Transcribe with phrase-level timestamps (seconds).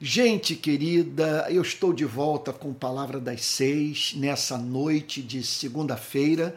[0.00, 6.54] Gente querida, eu estou de volta com Palavra das Seis nessa noite de segunda-feira,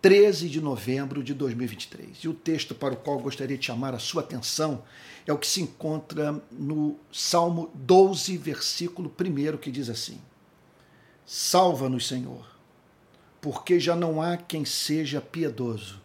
[0.00, 2.16] 13 de novembro de 2023.
[2.24, 4.82] E o texto para o qual gostaria de chamar a sua atenção
[5.26, 10.18] é o que se encontra no Salmo 12, versículo 1, que diz assim:
[11.26, 12.56] Salva-nos, Senhor,
[13.38, 16.00] porque já não há quem seja piedoso.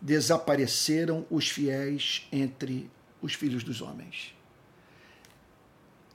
[0.00, 2.88] Desapareceram os fiéis entre
[3.20, 4.35] os filhos dos homens.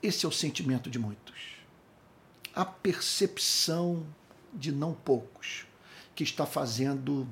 [0.02, 1.58] Esse é o sentimento de muitos.
[2.54, 4.06] A percepção
[4.54, 5.66] de não poucos
[6.16, 7.28] que está fazendo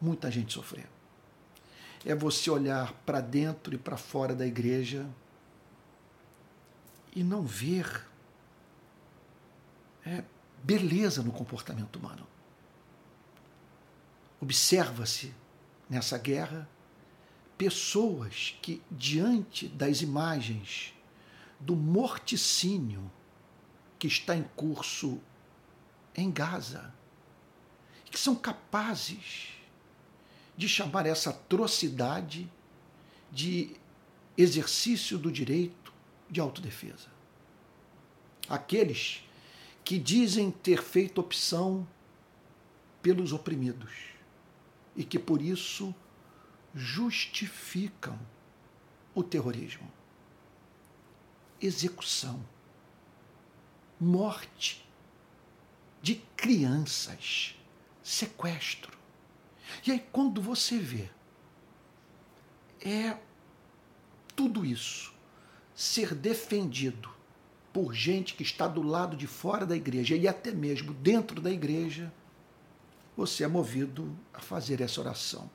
[0.00, 0.88] muita gente sofrer.
[2.04, 5.06] É você olhar para dentro e para fora da igreja
[7.14, 8.06] e não ver
[10.04, 10.24] é,
[10.62, 12.26] beleza no comportamento humano.
[14.40, 15.34] Observa-se
[15.88, 16.68] nessa guerra
[17.58, 20.94] pessoas que, diante das imagens
[21.60, 23.10] do morticínio
[23.98, 25.20] que está em curso
[26.16, 26.92] em Gaza,
[28.10, 29.48] que são capazes
[30.56, 32.50] de chamar essa atrocidade
[33.30, 33.76] de
[34.36, 35.92] exercício do direito
[36.28, 37.08] de autodefesa.
[38.48, 39.22] Aqueles
[39.84, 41.86] que dizem ter feito opção
[43.02, 43.92] pelos oprimidos
[44.96, 45.94] e que por isso
[46.74, 48.18] justificam
[49.14, 49.99] o terrorismo
[51.60, 52.42] execução,
[53.98, 54.84] morte
[56.00, 57.54] de crianças,
[58.02, 58.96] sequestro.
[59.86, 61.08] E aí, quando você vê,
[62.80, 63.16] é
[64.34, 65.12] tudo isso
[65.74, 67.10] ser defendido
[67.72, 71.50] por gente que está do lado de fora da igreja e até mesmo dentro da
[71.50, 72.12] igreja,
[73.16, 75.50] você é movido a fazer essa oração.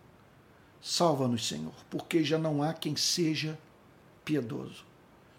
[0.81, 3.57] Salva-nos, Senhor, porque já não há quem seja
[4.23, 4.85] piedoso.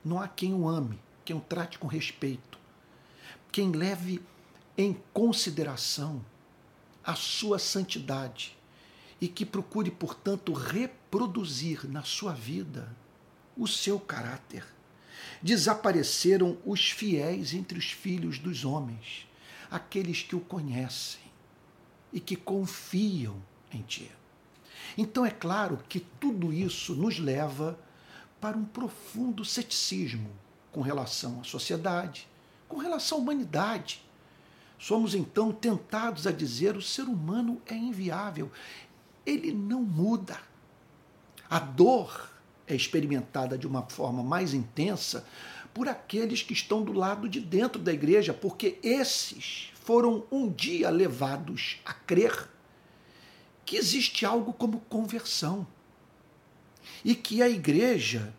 [0.06, 2.60] Não há quem o ame, quem o trate com respeito,
[3.50, 4.22] quem leve
[4.78, 6.24] em consideração
[7.02, 8.56] a sua santidade
[9.20, 12.88] e que procure, portanto, reproduzir na sua vida
[13.56, 14.64] o seu caráter.
[15.42, 19.26] Desapareceram os fiéis entre os filhos dos homens,
[19.68, 21.32] aqueles que o conhecem
[22.12, 24.08] e que confiam em ti.
[24.96, 27.76] Então é claro que tudo isso nos leva
[28.40, 30.30] para um profundo ceticismo
[30.72, 32.28] com relação à sociedade,
[32.68, 34.02] com relação à humanidade.
[34.78, 38.50] Somos então tentados a dizer o ser humano é inviável,
[39.24, 40.38] ele não muda.
[41.48, 42.30] A dor
[42.66, 45.26] é experimentada de uma forma mais intensa
[45.72, 50.90] por aqueles que estão do lado de dentro da igreja, porque esses foram um dia
[50.90, 52.48] levados a crer
[53.64, 55.66] que existe algo como conversão
[57.06, 58.34] e que a igreja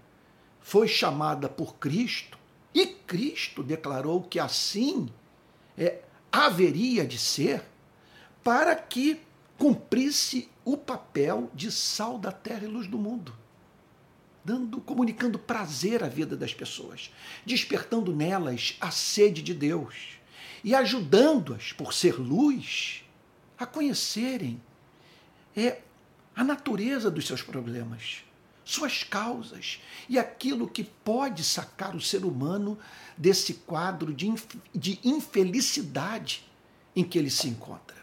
[0.60, 2.38] foi chamada por Cristo
[2.74, 5.10] e Cristo declarou que assim
[5.78, 7.64] é, haveria de ser
[8.44, 9.22] para que
[9.58, 13.34] cumprisse o papel de sal da terra e luz do mundo,
[14.44, 17.10] dando, comunicando prazer à vida das pessoas,
[17.46, 20.20] despertando nelas a sede de Deus
[20.62, 23.06] e ajudando-as, por ser luz,
[23.58, 24.62] a conhecerem
[25.56, 25.80] é,
[26.36, 28.27] a natureza dos seus problemas
[28.68, 29.80] suas causas
[30.10, 32.78] e aquilo que pode sacar o ser humano
[33.18, 34.34] desse quadro de,
[34.76, 36.46] de infelicidade
[36.94, 37.96] em que ele se encontra.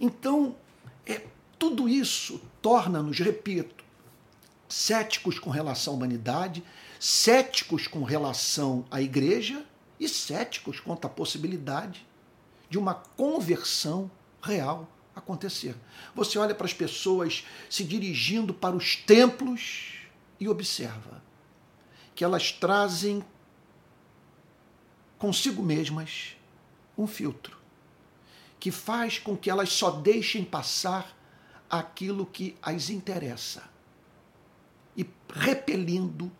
[0.00, 0.56] Então,
[1.04, 1.26] é,
[1.58, 3.84] tudo isso torna-nos, repito,
[4.66, 6.64] céticos com relação à humanidade,
[6.98, 9.62] céticos com relação à igreja
[9.98, 12.06] e céticos quanto à possibilidade
[12.70, 14.10] de uma conversão
[14.42, 14.88] real
[15.20, 15.76] acontecer.
[16.14, 20.00] Você olha para as pessoas se dirigindo para os templos
[20.38, 21.22] e observa
[22.14, 23.24] que elas trazem
[25.18, 26.36] consigo mesmas
[26.96, 27.58] um filtro
[28.58, 31.16] que faz com que elas só deixem passar
[31.68, 33.64] aquilo que as interessa
[34.96, 36.30] e repelindo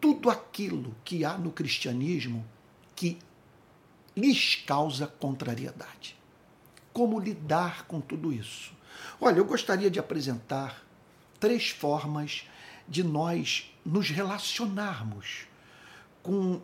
[0.00, 2.44] tudo aquilo que há no cristianismo
[2.96, 3.18] que
[4.16, 6.15] lhes causa contrariedade
[6.96, 8.72] como lidar com tudo isso.
[9.20, 10.82] Olha, eu gostaria de apresentar
[11.38, 12.48] três formas
[12.88, 15.46] de nós nos relacionarmos
[16.22, 16.58] com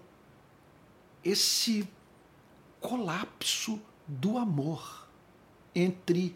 [1.23, 1.87] esse
[2.81, 5.07] colapso do amor
[5.75, 6.35] entre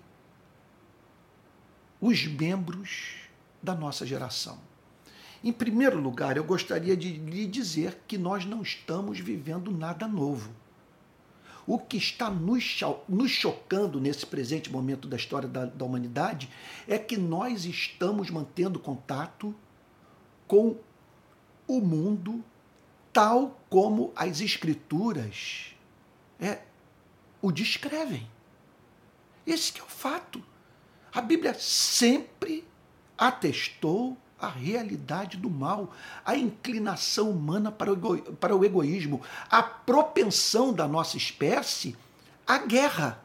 [1.99, 3.15] os membros
[3.63, 4.59] da nossa geração.
[5.43, 10.51] Em primeiro lugar, eu gostaria de lhe dizer que nós não estamos vivendo nada novo.
[11.67, 12.63] O que está nos,
[13.29, 16.49] chocando nesse presente momento da história da, da humanidade
[16.87, 19.55] é que nós estamos mantendo contato
[20.47, 20.77] com
[21.67, 22.45] o mundo
[23.13, 25.75] tal como as Escrituras
[26.39, 26.61] é,
[27.43, 28.29] o descrevem.
[29.47, 30.43] Esse é o fato.
[31.13, 32.63] A Bíblia sempre
[33.17, 35.93] atestou a realidade do mal,
[36.25, 41.97] a inclinação humana para o, para o egoísmo, a propensão da nossa espécie
[42.47, 43.23] à guerra.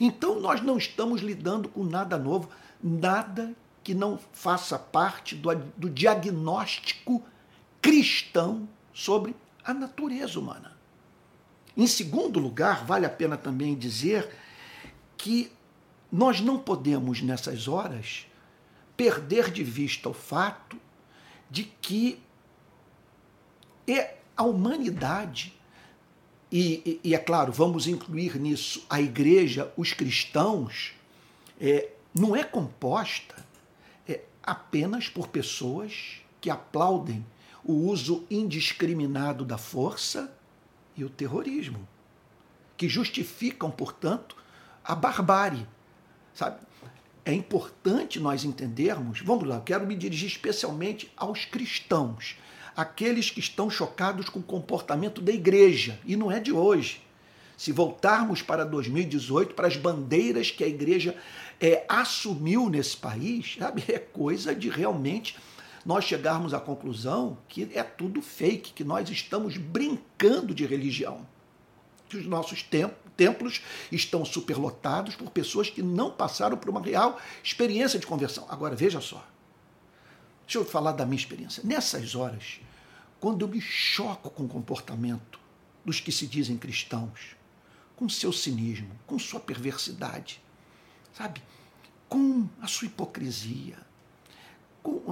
[0.00, 2.48] Então nós não estamos lidando com nada novo,
[2.82, 3.54] nada
[3.84, 7.22] que não faça parte do, do diagnóstico
[7.80, 10.76] cristão sobre a natureza humana.
[11.76, 14.34] Em segundo lugar, vale a pena também dizer
[15.16, 15.52] que
[16.10, 18.26] nós não podemos, nessas horas,
[18.96, 20.80] perder de vista o fato
[21.50, 22.18] de que
[23.86, 25.52] é a humanidade,
[26.50, 30.94] e, e, e é claro, vamos incluir nisso a igreja, os cristãos,
[31.60, 33.44] é, não é composta
[34.08, 37.24] é, apenas por pessoas que aplaudem
[37.64, 40.32] o uso indiscriminado da força
[40.96, 41.86] e o terrorismo,
[42.76, 44.36] que justificam, portanto,
[44.84, 45.66] a barbárie.
[46.32, 46.60] Sabe?
[47.26, 52.36] É importante nós entendermos, vamos lá, quero me dirigir especialmente aos cristãos,
[52.76, 57.02] aqueles que estão chocados com o comportamento da igreja, e não é de hoje.
[57.56, 61.16] Se voltarmos para 2018, para as bandeiras que a igreja
[61.60, 65.36] é, assumiu nesse país, sabe, é coisa de realmente
[65.84, 71.26] nós chegarmos à conclusão que é tudo fake, que nós estamos brincando de religião.
[72.08, 72.62] Que os nossos
[73.16, 78.46] templos estão superlotados por pessoas que não passaram por uma real experiência de conversão.
[78.48, 79.26] Agora, veja só.
[80.44, 81.62] Deixa eu falar da minha experiência.
[81.64, 82.60] Nessas horas,
[83.18, 85.40] quando eu me choco com o comportamento
[85.84, 87.36] dos que se dizem cristãos,
[87.96, 90.40] com seu cinismo, com sua perversidade,
[91.12, 91.42] sabe?
[92.08, 93.78] Com a sua hipocrisia,
[94.82, 95.02] com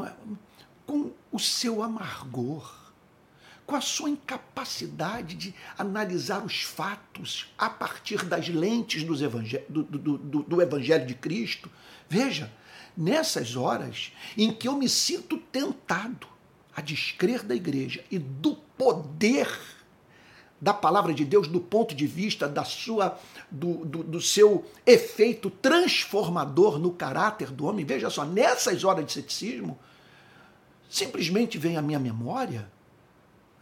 [0.87, 2.84] com o seu amargor,
[3.67, 10.43] com a sua incapacidade de analisar os fatos a partir das lentes do, do, do,
[10.43, 11.71] do Evangelho de Cristo.
[12.09, 12.53] Veja,
[12.97, 16.27] nessas horas em que eu me sinto tentado
[16.77, 19.49] a descrer da igreja e do poder
[20.61, 23.19] da palavra de Deus do ponto de vista da sua
[23.51, 27.85] do, do, do, seu efeito transformador no caráter do homem.
[27.85, 29.79] Veja só, nessas horas de ceticismo,
[30.89, 32.73] simplesmente vem à minha memória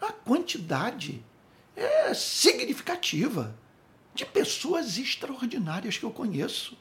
[0.07, 1.25] a quantidade
[1.77, 3.57] é, significativa
[4.15, 6.77] de pessoas extraordinárias que eu conheço,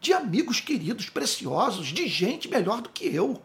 [0.00, 3.42] de amigos queridos, preciosos, de gente melhor do que eu.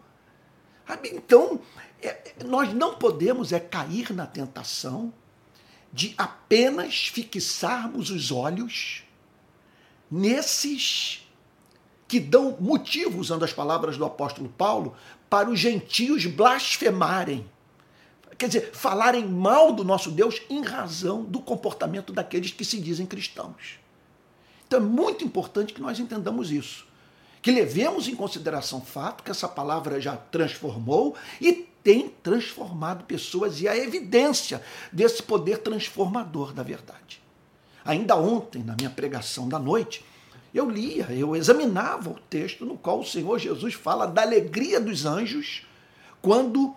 [1.03, 1.61] Então,
[2.01, 5.13] é, nós não podemos é cair na tentação
[5.93, 9.03] de apenas fixarmos os olhos
[10.09, 11.27] nesses
[12.07, 14.95] que dão motivo, usando as palavras do apóstolo Paulo,
[15.29, 17.49] para os gentios blasfemarem.
[18.41, 23.05] Quer dizer, falarem mal do nosso Deus em razão do comportamento daqueles que se dizem
[23.05, 23.79] cristãos.
[24.65, 26.87] Então é muito importante que nós entendamos isso.
[27.39, 31.53] Que levemos em consideração o fato que essa palavra já transformou e
[31.83, 34.59] tem transformado pessoas e a evidência
[34.91, 37.21] desse poder transformador da verdade.
[37.85, 40.03] Ainda ontem, na minha pregação da noite,
[40.51, 45.05] eu lia, eu examinava o texto no qual o Senhor Jesus fala da alegria dos
[45.05, 45.63] anjos
[46.23, 46.75] quando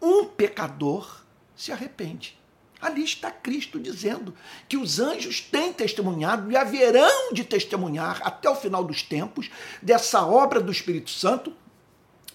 [0.00, 2.38] um pecador se arrepende.
[2.80, 4.34] Ali está Cristo dizendo
[4.68, 10.26] que os anjos têm testemunhado e haverão de testemunhar até o final dos tempos dessa
[10.26, 11.52] obra do Espírito Santo,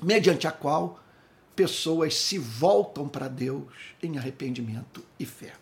[0.01, 1.00] mediante a qual
[1.55, 3.71] pessoas se voltam para Deus
[4.01, 5.53] em arrependimento e fé.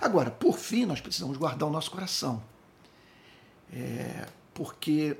[0.00, 2.42] Agora, por fim, nós precisamos guardar o nosso coração.
[3.72, 5.16] É, porque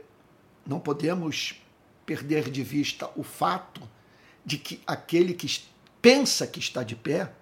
[0.66, 1.60] não podemos
[2.04, 3.80] perder de vista o fato
[4.44, 5.46] de que aquele que
[6.04, 7.32] pensa que está de pé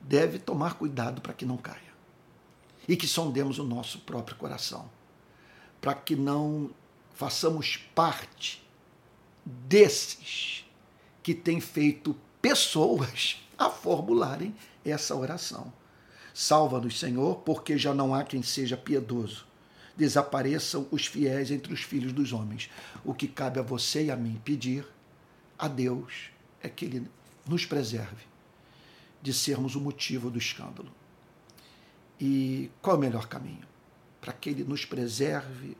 [0.00, 1.92] deve tomar cuidado para que não caia.
[2.86, 4.88] E que sondemos o nosso próprio coração,
[5.80, 6.70] para que não
[7.12, 8.64] façamos parte
[9.44, 10.64] desses
[11.24, 15.72] que têm feito pessoas a formularem essa oração.
[16.32, 19.44] Salva-nos, Senhor, porque já não há quem seja piedoso
[19.96, 22.70] desapareçam os fiéis entre os filhos dos homens.
[23.04, 24.86] O que cabe a você e a mim pedir
[25.58, 26.30] a Deus
[26.62, 27.08] é que Ele
[27.46, 28.24] nos preserve
[29.20, 30.90] de sermos o motivo do escândalo.
[32.20, 33.66] E qual é o melhor caminho?
[34.20, 35.76] Para que Ele nos preserve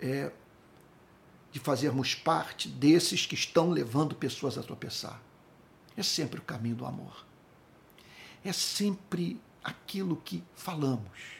[0.00, 0.32] é
[1.50, 5.20] de fazermos parte desses que estão levando pessoas a tropeçar.
[5.96, 7.26] É sempre o caminho do amor.
[8.44, 11.38] É sempre aquilo que falamos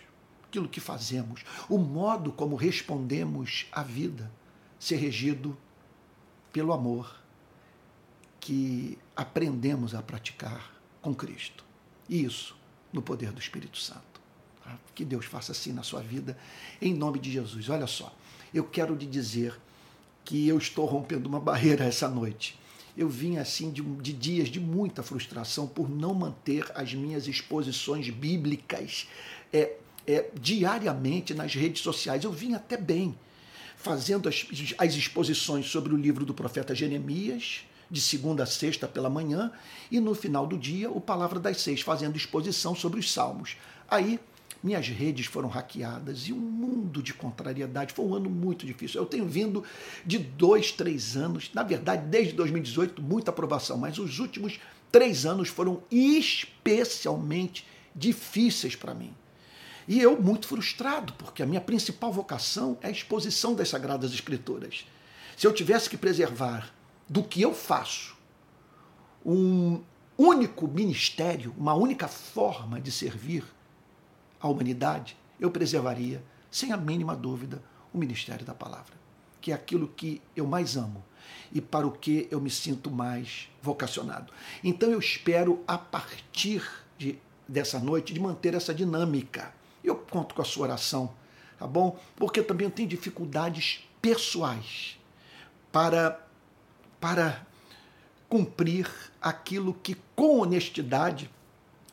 [0.49, 4.31] aquilo que fazemos, o modo como respondemos à vida,
[4.79, 5.57] ser regido
[6.53, 7.18] pelo amor
[8.41, 11.65] que aprendemos a praticar com Cristo.
[12.09, 12.57] E isso
[12.93, 14.21] no poder do Espírito Santo.
[14.65, 14.79] Tá?
[14.95, 16.39] Que Deus faça assim na sua vida,
[16.81, 17.69] em nome de Jesus.
[17.69, 18.15] Olha só,
[18.53, 19.59] eu quero lhe dizer
[20.25, 22.59] que eu estou rompendo uma barreira essa noite.
[22.97, 28.11] Eu vim assim de, de dias de muita frustração por não manter as minhas exposições
[28.11, 29.07] bíblicas
[29.53, 29.77] é,
[30.07, 32.25] é, diariamente nas redes sociais.
[32.25, 33.17] Eu vim até bem
[33.77, 34.45] fazendo as,
[34.77, 39.51] as exposições sobre o livro do profeta Jeremias, de segunda a sexta pela manhã,
[39.91, 43.57] e no final do dia, o Palavra das Seis, fazendo exposição sobre os Salmos.
[43.89, 44.21] Aí,
[44.63, 47.95] minhas redes foram hackeadas e um mundo de contrariedade.
[47.95, 49.01] Foi um ano muito difícil.
[49.01, 49.63] Eu tenho vindo
[50.05, 54.59] de dois, três anos, na verdade, desde 2018, muita aprovação, mas os últimos
[54.91, 59.15] três anos foram especialmente difíceis para mim.
[59.87, 64.85] E eu muito frustrado, porque a minha principal vocação é a exposição das Sagradas Escrituras.
[65.37, 66.71] Se eu tivesse que preservar
[67.09, 68.17] do que eu faço
[69.25, 69.83] um
[70.17, 73.45] único ministério, uma única forma de servir
[74.41, 77.63] à humanidade, eu preservaria, sem a mínima dúvida,
[77.93, 78.95] o ministério da palavra,
[79.41, 81.05] que é aquilo que eu mais amo
[81.53, 84.33] e para o que eu me sinto mais vocacionado.
[84.63, 89.53] Então eu espero, a partir de, dessa noite, de manter essa dinâmica
[89.89, 91.15] eu conto com a sua oração,
[91.59, 91.99] tá bom?
[92.17, 94.99] Porque também eu tenho dificuldades pessoais
[95.73, 96.21] para,
[97.01, 97.47] para
[98.29, 98.89] cumprir
[99.21, 101.31] aquilo que com honestidade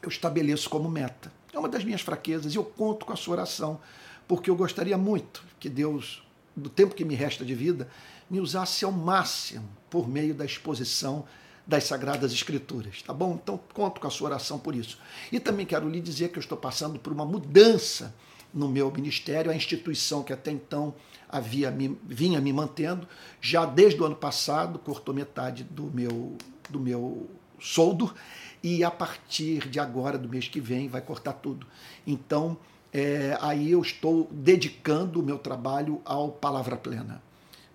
[0.01, 1.31] eu estabeleço como meta.
[1.53, 3.79] É uma das minhas fraquezas e eu conto com a sua oração,
[4.27, 6.23] porque eu gostaria muito que Deus,
[6.55, 7.89] do tempo que me resta de vida,
[8.29, 11.25] me usasse ao máximo por meio da exposição
[11.65, 13.39] das Sagradas Escrituras, tá bom?
[13.41, 14.99] Então conto com a sua oração por isso.
[15.31, 18.13] E também quero lhe dizer que eu estou passando por uma mudança
[18.53, 20.93] no meu ministério, a instituição que até então
[21.37, 23.07] havia me, vinha me mantendo,
[23.41, 26.37] já desde o ano passado cortou metade do meu,
[26.69, 28.13] do meu soldo
[28.63, 31.67] e a partir de agora, do mês que vem, vai cortar tudo.
[32.05, 32.57] Então,
[32.91, 37.21] é, aí eu estou dedicando o meu trabalho ao Palavra Plena.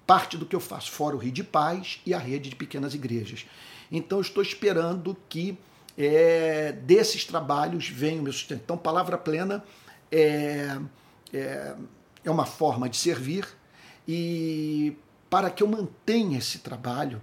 [0.07, 2.95] Parte do que eu faço, fora o Rio de Paz e a rede de pequenas
[2.95, 3.47] igrejas.
[3.93, 5.57] Então, estou esperando que
[5.97, 8.62] é, desses trabalhos venha o meu sustento.
[8.64, 9.62] Então, palavra plena
[10.11, 10.76] é,
[11.33, 11.75] é,
[12.25, 13.47] é uma forma de servir
[14.07, 14.97] e
[15.29, 17.23] para que eu mantenha esse trabalho,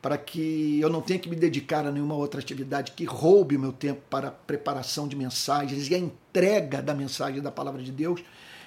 [0.00, 3.60] para que eu não tenha que me dedicar a nenhuma outra atividade que roube o
[3.60, 7.90] meu tempo para a preparação de mensagens e a entrega da mensagem da palavra de
[7.90, 8.22] Deus.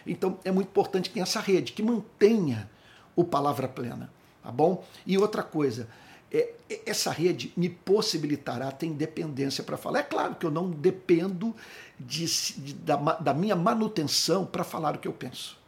[0.05, 2.69] Então é muito importante que tenha essa rede, que mantenha
[3.15, 4.11] o palavra plena,
[4.43, 4.83] tá bom?
[5.05, 5.87] E outra coisa,
[6.31, 9.99] é, é, essa rede me possibilitará ter independência para falar.
[9.99, 11.55] É claro que eu não dependo
[11.99, 15.60] de, de, da, da, minha manutenção para falar o que eu penso.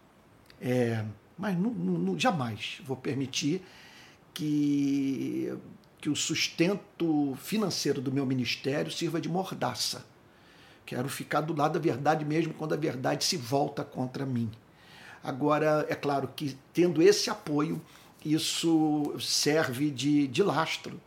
[0.65, 1.03] É,
[1.37, 3.61] mas não, não, jamais vou permitir
[4.33, 5.53] que,
[5.99, 10.05] que o sustento financeiro do meu ministério sirva de mordaça.
[10.85, 14.49] Quero ficar do lado da verdade mesmo quando a verdade se volta contra mim.
[15.21, 17.81] Agora, é claro que tendo esse apoio,
[18.23, 20.99] isso serve de, de lastro,